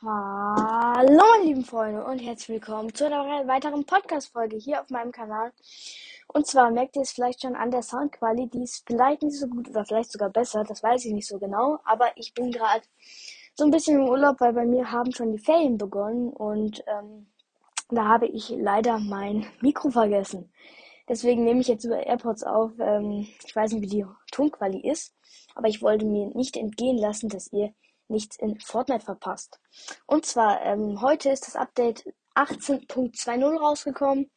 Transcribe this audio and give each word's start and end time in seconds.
Hallo 0.00 1.24
meine 1.32 1.44
lieben 1.44 1.64
Freunde 1.64 2.04
und 2.04 2.20
herzlich 2.20 2.50
willkommen 2.50 2.94
zu 2.94 3.06
einer 3.06 3.48
weiteren 3.48 3.84
Podcast-Folge 3.84 4.56
hier 4.56 4.80
auf 4.80 4.90
meinem 4.90 5.10
Kanal. 5.10 5.50
Und 6.28 6.46
zwar 6.46 6.70
merkt 6.70 6.94
ihr 6.94 7.02
es 7.02 7.10
vielleicht 7.10 7.42
schon 7.42 7.56
an 7.56 7.72
der 7.72 7.82
Soundqualität, 7.82 8.54
die 8.54 8.62
ist 8.62 8.84
vielleicht 8.86 9.22
nicht 9.22 9.36
so 9.36 9.48
gut 9.48 9.68
oder 9.68 9.84
vielleicht 9.84 10.12
sogar 10.12 10.30
besser, 10.30 10.62
das 10.62 10.84
weiß 10.84 11.04
ich 11.04 11.12
nicht 11.12 11.26
so 11.26 11.40
genau, 11.40 11.80
aber 11.84 12.12
ich 12.14 12.32
bin 12.32 12.52
gerade 12.52 12.84
so 13.56 13.64
ein 13.64 13.72
bisschen 13.72 13.98
im 13.98 14.08
Urlaub, 14.08 14.40
weil 14.40 14.52
bei 14.52 14.66
mir 14.66 14.92
haben 14.92 15.12
schon 15.12 15.32
die 15.32 15.42
Ferien 15.42 15.78
begonnen 15.78 16.28
und 16.28 16.84
ähm, 16.86 17.26
da 17.90 18.04
habe 18.04 18.28
ich 18.28 18.50
leider 18.50 19.00
mein 19.00 19.46
Mikro 19.60 19.90
vergessen. 19.90 20.48
Deswegen 21.08 21.42
nehme 21.42 21.60
ich 21.60 21.66
jetzt 21.66 21.84
über 21.84 22.06
AirPods 22.06 22.44
auf. 22.44 22.70
Ähm, 22.78 23.26
ich 23.44 23.56
weiß 23.56 23.72
nicht, 23.72 23.82
wie 23.82 23.96
die 23.96 24.06
Tonqualität 24.30 24.92
ist, 24.92 25.16
aber 25.56 25.66
ich 25.66 25.82
wollte 25.82 26.04
mir 26.04 26.28
nicht 26.36 26.56
entgehen 26.56 26.98
lassen, 26.98 27.28
dass 27.28 27.52
ihr 27.52 27.72
nichts 28.08 28.36
in 28.36 28.58
Fortnite 28.60 29.04
verpasst. 29.04 29.60
Und 30.06 30.26
zwar, 30.26 30.62
ähm, 30.62 31.00
heute 31.00 31.30
ist 31.30 31.46
das 31.46 31.56
Update 31.56 32.04
18.20 32.34 33.58
rausgekommen. 33.58 34.30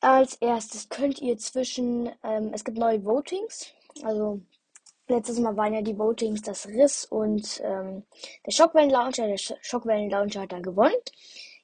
Als 0.00 0.34
erstes 0.36 0.88
könnt 0.88 1.20
ihr 1.20 1.38
zwischen, 1.38 2.10
ähm, 2.22 2.50
es 2.52 2.64
gibt 2.64 2.78
neue 2.78 3.04
Votings. 3.04 3.72
Also 4.02 4.40
letztes 5.08 5.38
Mal 5.38 5.56
waren 5.56 5.74
ja 5.74 5.82
die 5.82 5.98
Votings 5.98 6.42
das 6.42 6.66
Riss 6.66 7.04
und 7.04 7.60
ähm, 7.64 8.04
der 8.46 8.52
Schockwellen-Launcher. 8.52 9.26
Der 9.26 9.38
Sch 9.38 9.54
Schockwellen-Launcher 9.60 10.42
hat 10.42 10.52
da 10.52 10.60
gewonnen. 10.60 10.94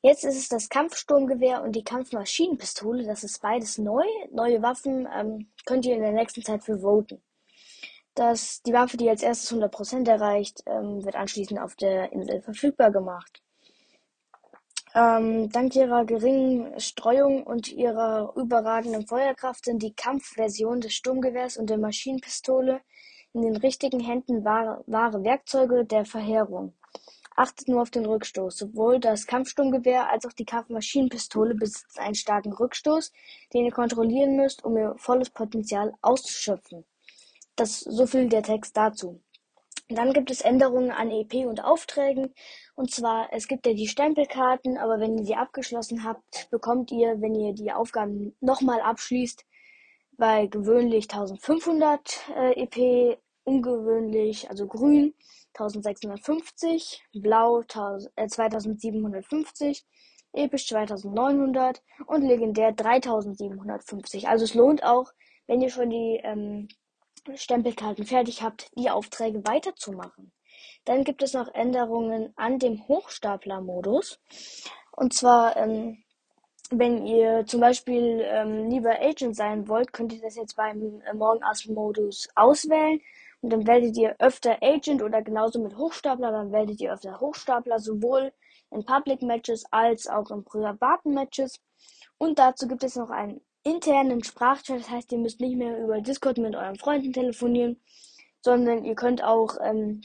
Jetzt 0.02 0.24
ist 0.24 0.36
es 0.36 0.48
das 0.48 0.68
Kampfsturmgewehr 0.68 1.62
und 1.62 1.72
die 1.72 1.82
Kampfmaschinenpistole. 1.82 3.04
Das 3.04 3.24
ist 3.24 3.42
beides 3.42 3.78
neu. 3.78 4.04
Neue 4.30 4.62
Waffen 4.62 5.08
ähm, 5.12 5.50
könnt 5.66 5.86
ihr 5.86 5.96
in 5.96 6.02
der 6.02 6.12
nächsten 6.12 6.42
Zeit 6.42 6.62
für 6.62 6.78
voten. 6.78 7.20
Das, 8.18 8.62
die 8.62 8.72
Waffe, 8.72 8.96
die 8.96 9.08
als 9.08 9.22
erstes 9.22 9.52
100% 9.52 10.08
erreicht, 10.08 10.64
ähm, 10.66 11.04
wird 11.04 11.14
anschließend 11.14 11.60
auf 11.60 11.76
der 11.76 12.10
Insel 12.12 12.42
verfügbar 12.42 12.90
gemacht. 12.90 13.44
Ähm, 14.92 15.50
dank 15.50 15.76
ihrer 15.76 16.04
geringen 16.04 16.80
Streuung 16.80 17.44
und 17.44 17.68
ihrer 17.70 18.32
überragenden 18.34 19.06
Feuerkraft 19.06 19.66
sind 19.66 19.84
die 19.84 19.94
Kampfversionen 19.94 20.80
des 20.80 20.94
Sturmgewehrs 20.94 21.58
und 21.58 21.70
der 21.70 21.78
Maschinenpistole 21.78 22.80
in 23.34 23.42
den 23.42 23.54
richtigen 23.54 24.00
Händen 24.00 24.44
wahre, 24.44 24.82
wahre 24.88 25.22
Werkzeuge 25.22 25.84
der 25.84 26.04
Verheerung. 26.04 26.74
Achtet 27.36 27.68
nur 27.68 27.82
auf 27.82 27.90
den 27.90 28.04
Rückstoß. 28.04 28.56
Sowohl 28.56 28.98
das 28.98 29.28
Kampfsturmgewehr 29.28 30.10
als 30.10 30.26
auch 30.26 30.32
die 30.32 30.44
Kampfmaschinenpistole 30.44 31.54
besitzen 31.54 32.00
einen 32.00 32.16
starken 32.16 32.52
Rückstoß, 32.52 33.12
den 33.54 33.64
ihr 33.64 33.70
kontrollieren 33.70 34.34
müsst, 34.34 34.64
um 34.64 34.76
ihr 34.76 34.96
volles 34.96 35.30
Potenzial 35.30 35.94
auszuschöpfen. 36.02 36.84
Das 37.58 37.80
so 37.80 38.06
viel 38.06 38.28
der 38.28 38.44
Text 38.44 38.76
dazu. 38.76 39.20
Dann 39.88 40.12
gibt 40.12 40.30
es 40.30 40.42
Änderungen 40.42 40.92
an 40.92 41.10
EP 41.10 41.44
und 41.44 41.64
Aufträgen. 41.64 42.32
Und 42.76 42.92
zwar, 42.92 43.32
es 43.32 43.48
gibt 43.48 43.66
ja 43.66 43.72
die 43.72 43.88
Stempelkarten, 43.88 44.78
aber 44.78 45.00
wenn 45.00 45.18
ihr 45.18 45.24
die 45.24 45.34
abgeschlossen 45.34 46.04
habt, 46.04 46.48
bekommt 46.52 46.92
ihr, 46.92 47.20
wenn 47.20 47.34
ihr 47.34 47.54
die 47.54 47.72
Aufgaben 47.72 48.36
nochmal 48.40 48.80
abschließt, 48.80 49.44
bei 50.12 50.46
gewöhnlich 50.46 51.10
1500 51.10 52.28
äh, 52.36 52.62
EP, 52.62 53.18
ungewöhnlich, 53.42 54.48
also 54.48 54.68
grün, 54.68 55.14
1650, 55.54 57.02
blau 57.14 57.64
2750, 57.64 59.84
äh, 60.32 60.44
episch 60.44 60.68
2900 60.68 61.82
und 62.06 62.22
legendär 62.22 62.70
3750. 62.70 64.28
Also 64.28 64.44
es 64.44 64.54
lohnt 64.54 64.84
auch, 64.84 65.12
wenn 65.48 65.60
ihr 65.60 65.70
schon 65.70 65.90
die 65.90 66.20
ähm, 66.22 66.68
Stempelkarten 67.36 68.04
fertig 68.04 68.42
habt, 68.42 68.70
die 68.76 68.90
Aufträge 68.90 69.44
weiterzumachen. 69.46 70.32
Dann 70.84 71.04
gibt 71.04 71.22
es 71.22 71.34
noch 71.34 71.52
Änderungen 71.54 72.32
an 72.36 72.58
dem 72.58 72.86
Hochstapler-Modus. 72.88 74.18
Und 74.92 75.12
zwar, 75.12 75.56
ähm, 75.56 76.02
wenn 76.70 77.06
ihr 77.06 77.46
zum 77.46 77.60
Beispiel 77.60 78.22
ähm, 78.24 78.68
lieber 78.68 79.00
Agent 79.00 79.36
sein 79.36 79.68
wollt, 79.68 79.92
könnt 79.92 80.12
ihr 80.12 80.20
das 80.20 80.36
jetzt 80.36 80.56
beim 80.56 81.00
äh, 81.02 81.14
Morgenass-Modus 81.14 82.28
auswählen 82.34 83.00
und 83.40 83.52
dann 83.52 83.66
werdet 83.66 83.96
ihr 83.96 84.16
öfter 84.18 84.58
Agent 84.62 85.02
oder 85.02 85.22
genauso 85.22 85.62
mit 85.62 85.76
Hochstapler, 85.76 86.32
dann 86.32 86.52
werdet 86.52 86.80
ihr 86.80 86.92
öfter 86.92 87.20
Hochstapler, 87.20 87.78
sowohl 87.78 88.32
in 88.70 88.84
Public 88.84 89.22
Matches 89.22 89.64
als 89.70 90.08
auch 90.08 90.30
in 90.30 90.44
privaten 90.44 91.14
Matches. 91.14 91.60
Und 92.18 92.38
dazu 92.38 92.66
gibt 92.66 92.82
es 92.82 92.96
noch 92.96 93.10
einen 93.10 93.40
internen 93.64 94.22
Sprachchat, 94.24 94.80
das 94.80 94.90
heißt, 94.90 95.12
ihr 95.12 95.18
müsst 95.18 95.40
nicht 95.40 95.56
mehr 95.56 95.78
über 95.82 96.00
Discord 96.00 96.38
mit 96.38 96.54
euren 96.54 96.76
Freunden 96.76 97.12
telefonieren, 97.12 97.80
sondern 98.40 98.84
ihr 98.84 98.94
könnt 98.94 99.22
auch 99.22 99.56
ähm, 99.62 100.02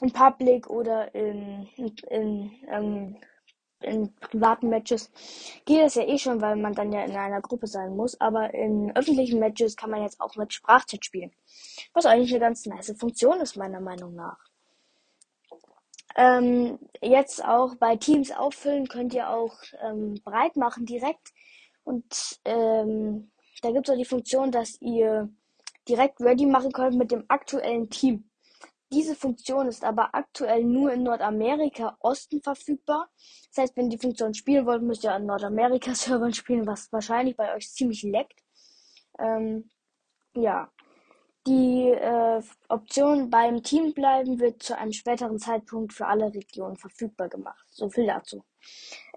in 0.00 0.12
Public 0.12 0.68
oder 0.68 1.14
in, 1.14 1.68
in, 2.08 2.50
ähm, 2.68 3.16
in 3.80 4.14
privaten 4.14 4.68
Matches 4.68 5.10
geht 5.64 5.82
das 5.82 5.94
ja 5.94 6.04
eh 6.04 6.18
schon, 6.18 6.40
weil 6.40 6.56
man 6.56 6.74
dann 6.74 6.92
ja 6.92 7.04
in 7.04 7.16
einer 7.16 7.40
Gruppe 7.40 7.66
sein 7.66 7.96
muss. 7.96 8.20
Aber 8.20 8.54
in 8.54 8.94
öffentlichen 8.96 9.38
Matches 9.38 9.76
kann 9.76 9.90
man 9.90 10.02
jetzt 10.02 10.20
auch 10.20 10.36
mit 10.36 10.52
Sprachchat 10.52 11.04
spielen. 11.04 11.32
Was 11.92 12.06
eigentlich 12.06 12.30
eine 12.30 12.40
ganz 12.40 12.66
nice 12.66 12.94
Funktion 12.98 13.40
ist, 13.40 13.56
meiner 13.56 13.80
Meinung 13.80 14.14
nach. 14.14 14.38
Ähm, 16.14 16.78
jetzt 17.00 17.44
auch 17.44 17.74
bei 17.76 17.96
Teams 17.96 18.32
auffüllen 18.32 18.86
könnt 18.86 19.14
ihr 19.14 19.30
auch 19.30 19.56
ähm, 19.82 20.20
breit 20.24 20.56
machen 20.56 20.84
direkt. 20.84 21.32
Und 21.84 22.40
ähm, 22.44 23.30
da 23.62 23.70
gibt 23.70 23.88
es 23.88 23.94
auch 23.94 23.98
die 23.98 24.04
Funktion, 24.04 24.50
dass 24.50 24.80
ihr 24.80 25.28
direkt 25.88 26.20
ready 26.20 26.46
machen 26.46 26.72
könnt 26.72 26.96
mit 26.96 27.10
dem 27.10 27.24
aktuellen 27.28 27.90
Team. 27.90 28.30
Diese 28.92 29.14
Funktion 29.14 29.68
ist 29.68 29.84
aber 29.84 30.14
aktuell 30.14 30.64
nur 30.64 30.92
in 30.92 31.02
Nordamerika 31.02 31.96
Osten 32.00 32.42
verfügbar. 32.42 33.08
Das 33.48 33.62
heißt, 33.62 33.76
wenn 33.76 33.86
ihr 33.86 33.96
die 33.96 34.02
Funktion 34.02 34.34
spielen 34.34 34.66
wollt, 34.66 34.82
müsst 34.82 35.02
ihr 35.04 35.14
an 35.14 35.24
Nordamerika-Servern 35.24 36.34
spielen, 36.34 36.66
was 36.66 36.92
wahrscheinlich 36.92 37.36
bei 37.36 37.54
euch 37.54 37.70
ziemlich 37.70 38.02
leckt. 38.02 38.38
Ähm, 39.18 39.70
ja. 40.34 40.70
Die 41.46 41.88
äh, 41.88 42.40
Option 42.68 43.28
beim 43.28 43.64
Team 43.64 43.94
bleiben 43.94 44.38
wird 44.38 44.62
zu 44.62 44.78
einem 44.78 44.92
späteren 44.92 45.38
Zeitpunkt 45.38 45.92
für 45.92 46.06
alle 46.06 46.32
Regionen 46.32 46.76
verfügbar 46.76 47.28
gemacht. 47.28 47.66
So 47.70 47.90
viel 47.90 48.06
dazu. 48.06 48.44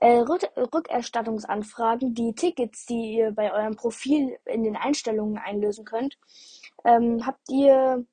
Äh, 0.01 0.19
Rück 0.19 0.49
Rückerstattungsanfragen, 0.57 2.15
die 2.15 2.33
Tickets, 2.33 2.87
die 2.87 3.17
ihr 3.17 3.31
bei 3.31 3.53
eurem 3.53 3.75
Profil 3.75 4.37
in 4.45 4.63
den 4.63 4.75
Einstellungen 4.75 5.37
einlösen 5.37 5.85
könnt, 5.85 6.17
ähm, 6.83 7.25
habt 7.27 7.47
ihr 7.49 8.05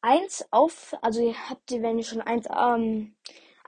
eins 0.00 0.44
auf, 0.50 0.94
also 1.00 1.32
habt 1.48 1.70
ihr, 1.70 1.82
wenn 1.82 1.98
ihr 1.98 2.04
schon 2.04 2.20
eins 2.20 2.46
ähm, 2.54 3.14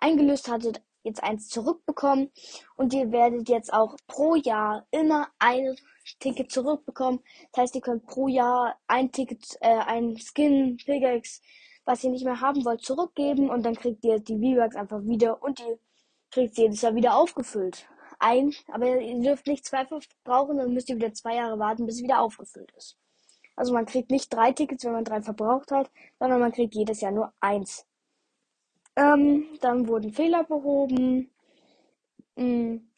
eingelöst 0.00 0.50
hattet, 0.50 0.82
jetzt 1.04 1.22
eins 1.22 1.48
zurückbekommen 1.48 2.32
und 2.76 2.92
ihr 2.92 3.12
werdet 3.12 3.48
jetzt 3.48 3.72
auch 3.72 3.96
pro 4.06 4.34
Jahr 4.34 4.86
immer 4.90 5.28
ein 5.38 5.76
Ticket 6.20 6.50
zurückbekommen. 6.50 7.20
Das 7.52 7.62
heißt, 7.62 7.74
ihr 7.76 7.80
könnt 7.80 8.06
pro 8.06 8.28
Jahr 8.28 8.76
ein 8.86 9.10
Ticket, 9.12 9.56
äh, 9.60 9.78
ein 9.78 10.16
Skin, 10.18 10.76
Pickaxe, 10.76 11.40
was 11.84 12.04
ihr 12.04 12.10
nicht 12.10 12.24
mehr 12.24 12.40
haben 12.40 12.64
wollt, 12.64 12.82
zurückgeben 12.82 13.50
und 13.50 13.64
dann 13.64 13.74
kriegt 13.74 14.04
ihr 14.04 14.18
die 14.18 14.38
V-Bucks 14.38 14.76
einfach 14.76 15.02
wieder 15.04 15.42
und 15.42 15.60
ihr 15.60 15.78
kriegt 16.30 16.56
jedes 16.56 16.82
Jahr 16.82 16.94
wieder 16.94 17.16
aufgefüllt. 17.16 17.86
Ein, 18.18 18.54
aber 18.68 19.00
ihr 19.00 19.20
dürft 19.20 19.46
nicht 19.46 19.64
zwei 19.64 19.84
verbrauchen, 19.86 20.58
dann 20.58 20.72
müsst 20.72 20.88
ihr 20.88 20.96
wieder 20.96 21.12
zwei 21.12 21.36
Jahre 21.36 21.58
warten, 21.58 21.86
bis 21.86 21.96
es 21.96 22.02
wieder 22.02 22.20
aufgefüllt 22.20 22.72
ist. 22.76 22.96
Also 23.56 23.72
man 23.72 23.86
kriegt 23.86 24.10
nicht 24.10 24.32
drei 24.32 24.52
Tickets, 24.52 24.84
wenn 24.84 24.92
man 24.92 25.04
drei 25.04 25.22
verbraucht 25.22 25.70
hat, 25.70 25.90
sondern 26.18 26.40
man 26.40 26.52
kriegt 26.52 26.74
jedes 26.74 27.00
Jahr 27.00 27.12
nur 27.12 27.32
eins. 27.40 27.86
Ähm, 28.96 29.46
dann 29.60 29.88
wurden 29.88 30.12
Fehler 30.12 30.44
behoben. 30.44 31.30
Und, 32.36 32.88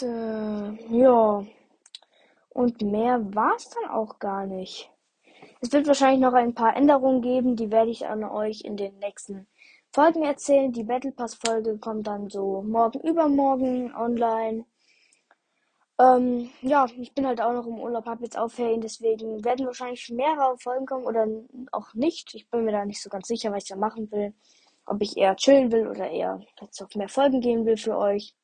äh, 0.00 0.96
ja. 0.96 1.44
Und 2.56 2.80
mehr 2.80 3.20
war 3.34 3.54
es 3.54 3.68
dann 3.68 3.90
auch 3.90 4.18
gar 4.18 4.46
nicht. 4.46 4.90
Es 5.60 5.70
wird 5.72 5.86
wahrscheinlich 5.86 6.22
noch 6.22 6.32
ein 6.32 6.54
paar 6.54 6.74
Änderungen 6.74 7.20
geben, 7.20 7.54
die 7.54 7.70
werde 7.70 7.90
ich 7.90 8.06
an 8.06 8.24
euch 8.24 8.62
in 8.62 8.78
den 8.78 8.98
nächsten 8.98 9.46
Folgen 9.92 10.24
erzählen. 10.24 10.72
Die 10.72 10.84
Battle 10.84 11.12
Pass 11.12 11.34
Folge 11.34 11.76
kommt 11.76 12.06
dann 12.06 12.30
so 12.30 12.62
morgen 12.62 13.00
übermorgen 13.00 13.94
online. 13.94 14.64
Ähm, 15.98 16.48
ja, 16.62 16.86
ich 16.96 17.12
bin 17.12 17.26
halt 17.26 17.42
auch 17.42 17.52
noch 17.52 17.66
im 17.66 17.78
Urlaub, 17.78 18.06
habe 18.06 18.24
jetzt 18.24 18.38
auch 18.38 18.50
deswegen 18.56 19.44
werden 19.44 19.66
wahrscheinlich 19.66 20.08
mehrere 20.08 20.56
Folgen 20.56 20.86
kommen 20.86 21.04
oder 21.04 21.26
auch 21.72 21.92
nicht. 21.92 22.34
Ich 22.34 22.48
bin 22.48 22.64
mir 22.64 22.72
da 22.72 22.86
nicht 22.86 23.02
so 23.02 23.10
ganz 23.10 23.28
sicher, 23.28 23.52
was 23.52 23.64
ich 23.64 23.68
da 23.68 23.76
machen 23.76 24.10
will. 24.10 24.32
Ob 24.86 25.02
ich 25.02 25.18
eher 25.18 25.36
chillen 25.36 25.70
will 25.72 25.88
oder 25.88 26.08
eher 26.08 26.40
jetzt 26.62 26.80
auf 26.80 26.94
mehr 26.94 27.10
Folgen 27.10 27.42
gehen 27.42 27.66
will 27.66 27.76
für 27.76 27.98
euch. 27.98 28.34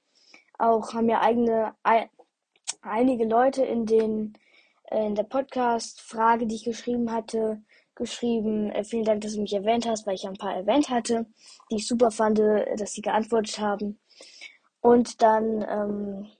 Auch 0.58 0.92
haben 0.92 1.08
ja 1.08 1.22
eigene, 1.22 1.75
einige 2.82 3.25
Leute 3.25 3.64
in 3.64 3.87
den, 3.87 4.34
äh, 4.90 5.06
in 5.06 5.14
der 5.14 5.25
Podcast-Frage, 5.25 6.46
die 6.46 6.56
ich 6.56 6.64
geschrieben 6.64 7.12
hatte, 7.12 7.62
geschrieben. 7.94 8.70
Äh, 8.70 8.84
vielen 8.84 9.05
Dank, 9.05 9.23
dass 9.23 9.34
du 9.34 9.40
mich 9.40 9.55
erwähnt 9.55 9.87
hast, 9.87 10.06
weil 10.06 10.14
ich 10.14 10.25
ja 10.25 10.31
ein 10.31 10.37
paar 10.37 10.55
erwähnt 10.55 10.90
hatte, 10.90 11.26
die 11.70 11.76
ich 11.76 11.87
super 11.88 12.11
fand, 12.11 12.38
äh, 12.40 12.76
dass 12.76 12.93
sie 12.93 13.02
geantwortet 13.02 13.58
haben. 13.58 13.99
Und 14.81 15.23
dann, 15.23 15.64
ähm, 15.69 16.31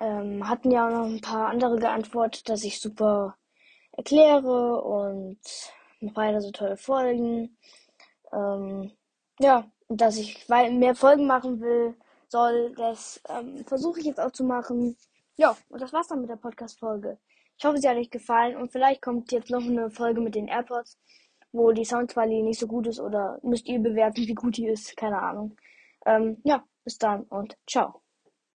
ähm, 0.00 0.48
hatten 0.48 0.70
ja 0.70 0.86
auch 0.86 0.92
noch 0.92 1.06
ein 1.06 1.20
paar 1.20 1.48
andere 1.48 1.78
geantwortet, 1.78 2.48
dass 2.48 2.64
ich 2.64 2.80
super 2.80 3.36
erkläre 3.92 4.82
und 4.82 5.38
noch 6.00 6.16
weiter 6.16 6.40
so 6.40 6.50
tolle 6.50 6.76
Folgen. 6.76 7.56
Ähm, 8.32 8.92
ja, 9.38 9.70
dass 9.88 10.18
ich 10.18 10.48
mehr 10.48 10.94
Folgen 10.94 11.26
machen 11.26 11.60
will, 11.60 11.94
soll. 12.28 12.74
Das 12.76 13.20
ähm, 13.28 13.64
versuche 13.66 14.00
ich 14.00 14.06
jetzt 14.06 14.20
auch 14.20 14.32
zu 14.32 14.44
machen. 14.44 14.96
Ja, 15.36 15.56
und 15.68 15.80
das 15.82 15.92
war's 15.92 16.08
dann 16.08 16.20
mit 16.20 16.30
der 16.30 16.36
Podcast-Folge. 16.36 17.18
Ich 17.58 17.64
hoffe, 17.64 17.78
sie 17.78 17.88
hat 17.88 17.96
euch 17.96 18.10
gefallen 18.10 18.56
und 18.56 18.72
vielleicht 18.72 19.02
kommt 19.02 19.32
jetzt 19.32 19.50
noch 19.50 19.62
eine 19.62 19.90
Folge 19.90 20.20
mit 20.20 20.34
den 20.34 20.48
AirPods, 20.48 20.98
wo 21.52 21.72
die 21.72 21.84
Soundqualität 21.84 22.44
nicht 22.44 22.60
so 22.60 22.66
gut 22.66 22.86
ist 22.86 23.00
oder 23.00 23.38
müsst 23.42 23.66
ihr 23.66 23.78
bewerten, 23.78 24.26
wie 24.26 24.34
gut 24.34 24.56
die 24.56 24.68
ist. 24.68 24.96
Keine 24.96 25.20
Ahnung. 25.20 25.56
Ähm, 26.06 26.38
ja, 26.44 26.64
bis 26.84 26.98
dann 26.98 27.24
und 27.24 27.56
ciao. 27.66 28.05